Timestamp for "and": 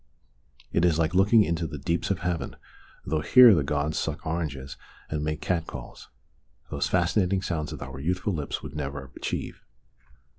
5.11-5.23